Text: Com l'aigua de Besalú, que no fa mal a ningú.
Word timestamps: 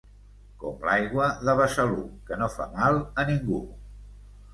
Com 0.61 0.85
l'aigua 0.87 1.27
de 1.49 1.53
Besalú, 1.59 1.99
que 2.29 2.39
no 2.39 2.47
fa 2.55 2.67
mal 2.79 2.97
a 3.25 3.27
ningú. 3.29 3.61